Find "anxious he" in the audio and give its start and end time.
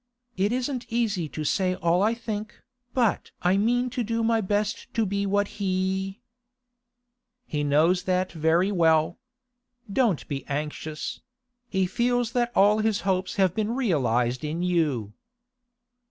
10.47-11.85